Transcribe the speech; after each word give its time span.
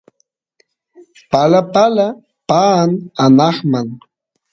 palapala 1.31 2.07
paan 2.49 2.91
anqman 3.25 3.87